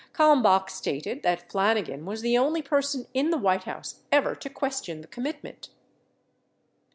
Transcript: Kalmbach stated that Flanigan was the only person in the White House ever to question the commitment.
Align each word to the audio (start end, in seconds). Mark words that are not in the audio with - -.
Kalmbach 0.15 0.71
stated 0.71 1.21
that 1.21 1.47
Flanigan 1.47 2.05
was 2.05 2.21
the 2.21 2.35
only 2.35 2.63
person 2.63 3.05
in 3.13 3.29
the 3.29 3.37
White 3.37 3.65
House 3.65 4.01
ever 4.11 4.33
to 4.33 4.49
question 4.49 5.01
the 5.01 5.07
commitment. 5.07 5.69